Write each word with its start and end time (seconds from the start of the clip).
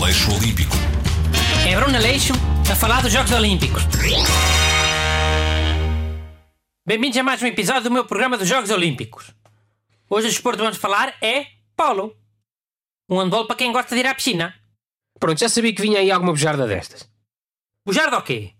Aleixo 0.00 0.32
Olímpico. 0.32 0.76
É 1.68 1.74
Bruno 1.74 1.96
Aleixo 1.96 2.32
a 2.70 2.76
falar 2.76 3.02
dos 3.02 3.12
Jogos 3.12 3.32
Olímpicos. 3.32 3.82
Bem-vindos 6.86 7.18
a 7.18 7.22
mais 7.24 7.42
um 7.42 7.46
episódio 7.46 7.82
do 7.82 7.90
meu 7.90 8.06
programa 8.06 8.38
dos 8.38 8.46
Jogos 8.46 8.70
Olímpicos. 8.70 9.34
Hoje 10.08 10.28
o 10.28 10.30
desporto 10.30 10.58
que 10.58 10.62
vamos 10.62 10.78
falar 10.78 11.16
é 11.20 11.46
polo. 11.76 12.16
Um 13.10 13.18
handball 13.18 13.48
para 13.48 13.56
quem 13.56 13.72
gosta 13.72 13.92
de 13.92 14.00
ir 14.00 14.06
à 14.06 14.14
piscina. 14.14 14.54
Pronto, 15.18 15.40
já 15.40 15.48
sabia 15.48 15.74
que 15.74 15.82
vinha 15.82 15.98
aí 15.98 16.12
alguma 16.12 16.30
bujarda 16.30 16.64
destas. 16.64 17.10
Bujardo 17.84 18.18
o 18.18 18.22
quê? 18.22 18.54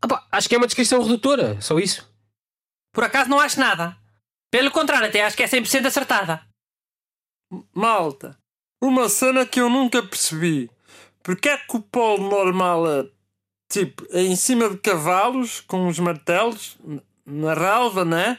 Ah 0.00 0.06
pá, 0.06 0.28
acho 0.30 0.48
que 0.48 0.54
é 0.54 0.58
uma 0.58 0.68
descrição 0.68 1.02
redutora, 1.02 1.60
só 1.60 1.76
isso. 1.80 2.08
Por 2.92 3.02
acaso 3.02 3.28
não 3.28 3.40
acho 3.40 3.58
nada. 3.58 3.98
Pelo 4.48 4.70
contrário, 4.70 5.08
até 5.08 5.24
acho 5.24 5.36
que 5.36 5.42
é 5.42 5.48
100% 5.48 5.86
acertada. 5.86 6.46
Malta, 7.74 8.39
uma 8.80 9.08
cena 9.08 9.44
que 9.44 9.60
eu 9.60 9.68
nunca 9.68 10.02
percebi. 10.02 10.70
Porque 11.22 11.48
é 11.48 11.58
que 11.58 11.76
o 11.76 11.80
polo 11.80 12.28
normal 12.28 12.90
é 12.90 13.08
tipo 13.68 14.06
é 14.10 14.22
em 14.22 14.34
cima 14.34 14.68
de 14.68 14.78
cavalos 14.78 15.60
com 15.60 15.86
os 15.86 15.98
martelos 15.98 16.78
na 17.26 17.54
relva, 17.54 18.04
né? 18.04 18.38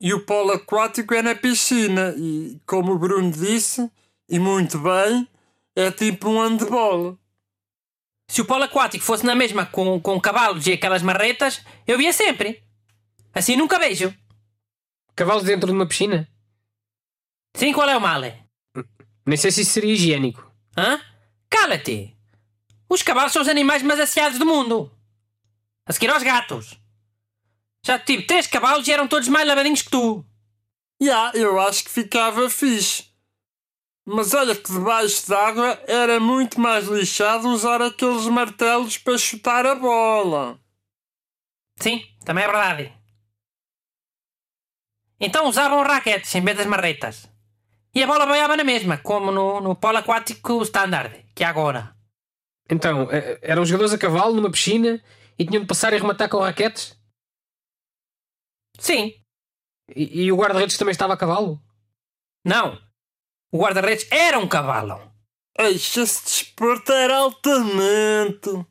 E 0.00 0.12
o 0.14 0.24
polo 0.24 0.52
aquático 0.52 1.14
é 1.14 1.22
na 1.22 1.34
piscina. 1.34 2.14
E 2.16 2.60
como 2.66 2.92
o 2.92 2.98
Bruno 2.98 3.30
disse, 3.30 3.90
e 4.28 4.38
muito 4.38 4.78
bem, 4.78 5.28
é 5.74 5.90
tipo 5.90 6.28
um 6.28 6.40
handball. 6.40 7.18
Se 8.30 8.40
o 8.40 8.44
polo 8.44 8.64
aquático 8.64 9.04
fosse 9.04 9.24
na 9.26 9.34
mesma 9.34 9.66
com, 9.66 10.00
com 10.00 10.20
cavalos 10.20 10.66
e 10.66 10.72
aquelas 10.72 11.02
marretas, 11.02 11.62
eu 11.86 11.98
via 11.98 12.12
sempre. 12.12 12.62
Assim 13.32 13.56
nunca 13.56 13.78
vejo. 13.78 14.14
Cavalos 15.14 15.44
dentro 15.44 15.66
de 15.66 15.72
uma 15.72 15.86
piscina? 15.86 16.28
Sim, 17.56 17.72
qual 17.72 17.88
é 17.88 17.96
o 17.96 18.00
mal? 18.00 18.22
Nem 19.26 19.36
sei 19.36 19.50
se 19.50 19.62
isso 19.62 19.72
seria 19.72 19.92
higiênico. 19.92 20.50
Hã? 20.76 21.00
Cala-te! 21.48 22.16
Os 22.88 23.02
cavalos 23.02 23.32
são 23.32 23.42
os 23.42 23.48
animais 23.48 23.82
mais 23.82 23.98
asseados 23.98 24.38
do 24.38 24.46
mundo. 24.46 24.90
A 25.86 25.92
seguir 25.92 26.10
aos 26.10 26.22
gatos. 26.22 26.78
Já 27.84 27.98
tive 27.98 28.22
três 28.24 28.46
cavalos 28.46 28.86
e 28.86 28.92
eram 28.92 29.08
todos 29.08 29.28
mais 29.28 29.46
lavadinhos 29.46 29.82
que 29.82 29.90
tu. 29.90 30.24
Ya, 31.02 31.32
eu 31.34 31.60
acho 31.60 31.84
que 31.84 31.90
ficava 31.90 32.48
fixe. 32.48 33.04
Mas 34.06 34.34
olha 34.34 34.54
que 34.54 34.70
debaixo 34.70 35.26
d'água 35.28 35.82
era 35.86 36.20
muito 36.20 36.60
mais 36.60 36.86
lixado 36.86 37.48
usar 37.48 37.80
aqueles 37.80 38.26
martelos 38.26 38.98
para 38.98 39.16
chutar 39.16 39.66
a 39.66 39.74
bola. 39.74 40.60
Sim, 41.80 42.04
também 42.24 42.44
é 42.44 42.46
verdade. 42.46 42.92
Então 45.18 45.48
usavam 45.48 45.82
raquetes 45.82 46.34
em 46.34 46.42
vez 46.42 46.56
das 46.56 46.66
marretas. 46.66 47.33
E 47.94 48.02
a 48.02 48.06
bola 48.06 48.26
boiava 48.26 48.56
na 48.56 48.64
mesma, 48.64 48.98
como 48.98 49.30
no, 49.30 49.60
no 49.60 49.76
polo 49.76 49.98
aquático 49.98 50.62
standard, 50.62 51.24
que 51.34 51.44
é 51.44 51.46
agora. 51.46 51.94
Então, 52.68 53.08
eh, 53.10 53.38
eram 53.42 53.64
jogadores 53.64 53.92
a 53.92 53.98
cavalo 53.98 54.34
numa 54.34 54.50
piscina 54.50 55.00
e 55.38 55.46
tinham 55.46 55.62
de 55.62 55.68
passar 55.68 55.92
e 55.92 55.98
rematar 55.98 56.28
com 56.28 56.38
raquetes? 56.38 56.98
Sim. 58.78 59.14
E, 59.94 60.24
e 60.24 60.32
o 60.32 60.36
guarda-redes 60.36 60.76
também 60.76 60.92
estava 60.92 61.14
a 61.14 61.16
cavalo? 61.16 61.62
Não. 62.44 62.80
O 63.52 63.58
guarda-redes 63.58 64.10
era 64.10 64.38
um 64.38 64.48
cavalo. 64.48 65.00
Desporto 65.56 66.92
era 66.92 67.18
altamente. 67.18 68.66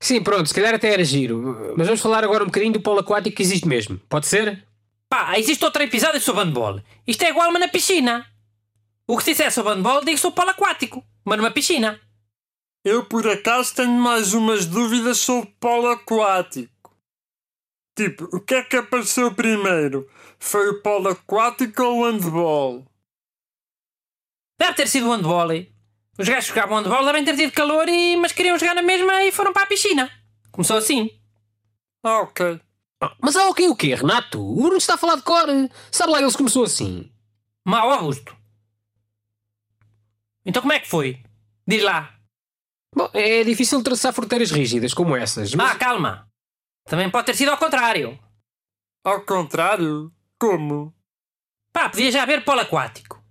Sim, 0.00 0.22
pronto, 0.22 0.46
se 0.48 0.54
calhar 0.54 0.74
até 0.74 0.92
era 0.92 1.04
giro. 1.04 1.74
Mas 1.76 1.86
vamos 1.86 2.00
falar 2.00 2.24
agora 2.24 2.44
um 2.44 2.46
bocadinho 2.46 2.72
do 2.72 2.80
polo 2.80 3.00
aquático 3.00 3.36
que 3.36 3.42
existe 3.42 3.68
mesmo. 3.68 3.98
Pode 4.08 4.26
ser? 4.26 4.66
Pá, 5.08 5.38
existe 5.38 5.64
outro 5.64 5.82
episódio 5.82 6.20
sobre 6.20 6.44
handball. 6.44 6.80
Isto 7.06 7.24
é 7.24 7.30
igual, 7.30 7.52
mas 7.52 7.60
na 7.60 7.68
piscina. 7.68 8.26
O 9.06 9.18
que 9.18 9.24
se 9.24 9.30
disser 9.32 9.52
sobre 9.52 9.74
handball, 9.74 10.04
digo 10.04 10.18
sobre 10.18 10.36
polo 10.36 10.50
aquático, 10.50 11.04
mas 11.24 11.38
numa 11.38 11.50
piscina. 11.50 12.00
Eu 12.84 13.04
por 13.06 13.26
acaso 13.28 13.74
tenho 13.74 13.92
mais 13.92 14.32
umas 14.34 14.66
dúvidas 14.66 15.18
sobre 15.18 15.50
polo 15.60 15.88
aquático. 15.88 16.94
Tipo, 17.96 18.24
o 18.36 18.40
que 18.40 18.54
é 18.54 18.62
que 18.62 18.76
apareceu 18.76 19.34
primeiro? 19.34 20.08
Foi 20.38 20.68
o 20.70 20.82
polo 20.82 21.08
aquático 21.08 21.82
ou 21.82 22.00
o 22.00 22.04
handball? 22.04 22.84
Deve 24.58 24.74
ter 24.74 24.88
sido 24.88 25.08
o 25.08 25.12
handball. 25.12 25.48
Os 26.18 26.28
gajos 26.28 26.50
que 26.50 26.54
jogavam 26.54 26.78
handball 26.78 27.04
devem 27.04 27.24
ter 27.24 27.36
tido 27.36 27.52
calor, 27.52 27.88
e... 27.88 28.16
mas 28.16 28.32
queriam 28.32 28.58
jogar 28.58 28.74
na 28.74 28.82
mesma 28.82 29.24
e 29.24 29.32
foram 29.32 29.52
para 29.52 29.64
a 29.64 29.66
piscina. 29.66 30.10
Começou 30.50 30.76
assim. 30.76 31.10
Ah, 32.04 32.20
ok. 32.20 32.60
Ah, 33.00 33.16
Mas 33.20 33.36
há 33.36 33.48
o 33.48 33.54
quê 33.54 33.68
o 33.68 33.74
quê, 33.76 33.94
Renato? 33.94 34.40
O 34.40 34.56
Bruno 34.62 34.76
está 34.76 34.94
a 34.94 34.98
falar 34.98 35.16
de 35.16 35.22
cor. 35.22 35.46
Sabe 35.90 36.12
lá 36.12 36.20
ele 36.22 36.32
começou 36.32 36.64
assim. 36.64 37.10
Mau 37.66 37.90
Augusto. 37.90 38.36
Então 40.44 40.62
como 40.62 40.72
é 40.72 40.80
que 40.80 40.88
foi? 40.88 41.22
Diz 41.66 41.82
lá. 41.82 42.14
Bom, 42.94 43.10
é 43.12 43.42
difícil 43.42 43.82
traçar 43.82 44.12
fronteiras 44.12 44.50
rígidas 44.50 44.94
como 44.94 45.16
essas. 45.16 45.54
Mas... 45.54 45.70
Ah, 45.70 45.76
calma. 45.76 46.28
Também 46.84 47.10
pode 47.10 47.26
ter 47.26 47.34
sido 47.34 47.50
ao 47.50 47.58
contrário. 47.58 48.18
Ao 49.04 49.20
contrário? 49.22 50.12
Como? 50.38 50.94
Pá, 51.72 51.88
podia 51.88 52.12
já 52.12 52.22
haver 52.22 52.44
polo 52.44 52.60
aquático. 52.60 53.22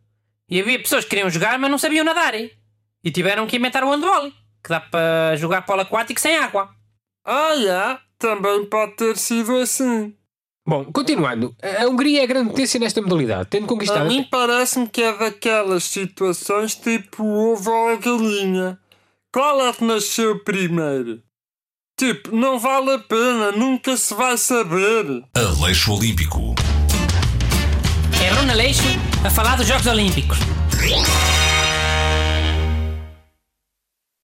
E 0.50 0.59
havia 0.59 0.79
pessoas 0.79 1.03
que 1.03 1.12
queriam 1.12 1.29
jogar, 1.29 1.57
mas 1.57 1.72
não 1.72 1.78
sabiam 1.78 2.03
nadar. 2.03 2.34
E 2.35 3.12
tiveram 3.12 3.47
que 3.47 3.56
inventar 3.56 3.84
o 3.84 3.90
handball. 3.90 4.31
Que 4.63 4.69
dá 4.69 4.81
para 4.81 5.35
jogar 5.38 5.62
polo 5.63 5.81
aquático 5.81 6.19
sem 6.19 6.35
água. 6.38 6.75
Ah, 7.24 7.56
já. 7.56 8.01
Também 8.18 8.66
pode 8.66 8.95
ter 8.95 9.18
sido 9.18 9.56
assim. 9.57 10.16
Bom, 10.66 10.85
continuando. 10.85 11.53
A 11.62 11.85
Hungria 11.88 12.22
é 12.22 12.24
a 12.24 12.28
grande 12.28 12.50
potência 12.51 12.79
nesta 12.79 13.01
modalidade, 13.01 13.50
tendo 13.50 13.66
A 13.66 13.68
conquistado. 13.68 14.07
mim 14.07 14.25
parece-me 14.29 14.88
que 14.88 15.01
é 15.01 15.12
daquelas 15.18 15.84
situações 15.84 16.74
tipo 16.75 17.22
o 17.24 17.51
ovo 17.53 17.69
ou 17.69 17.90
a 17.90 17.96
galinha. 17.97 18.79
Qual 19.34 19.62
é 19.68 19.74
que 19.74 19.84
nasceu 19.84 20.40
primeiro? 20.44 21.22
Tipo, 22.00 22.34
não 22.35 22.57
vale 22.57 22.91
a 22.94 23.00
pena, 23.00 23.51
nunca 23.51 23.97
se 23.97 24.13
vai 24.13 24.38
saber. 24.38 25.24
Aleixo 25.35 25.94
Olímpico. 25.94 26.56
É 28.25 28.34
Bruno 28.34 28.51
Aleixo 28.51 28.81
a 29.25 29.30
falar 29.30 29.57
dos 29.57 29.68
Jogos 29.68 29.85
Olímpicos. 29.85 30.38